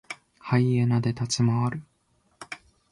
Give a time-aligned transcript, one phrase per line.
[0.39, 1.83] ハイエナで立ち回る。